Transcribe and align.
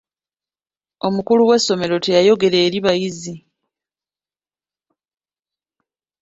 Omukulu 1.07 1.41
w'essomero 1.49 1.95
teyayogera 2.05 2.57
eri 2.65 2.79
bayizi. 2.85 3.35